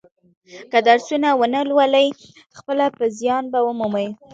[0.71, 2.07] که درسونه و نه لولي
[2.57, 4.07] خپله به زیان و مومي.